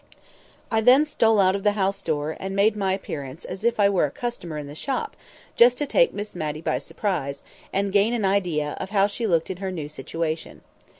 [0.71, 3.87] I then stole out of the house door, and made my appearance as if I
[3.87, 5.15] were a customer in the shop,
[5.55, 9.51] just to take Miss Matty by surprise, and gain an idea of how she looked
[9.51, 10.61] in her new situation.